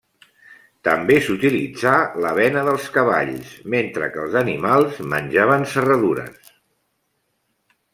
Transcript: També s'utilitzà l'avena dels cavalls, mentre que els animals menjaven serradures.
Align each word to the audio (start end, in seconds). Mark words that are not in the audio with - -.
També 0.87 1.17
s'utilitzà 1.25 1.91
l'avena 2.25 2.65
dels 2.69 2.89
cavalls, 2.97 3.53
mentre 3.77 4.11
que 4.17 4.23
els 4.25 4.41
animals 4.45 5.01
menjaven 5.17 5.71
serradures. 5.77 6.55